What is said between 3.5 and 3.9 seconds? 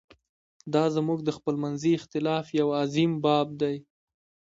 دی.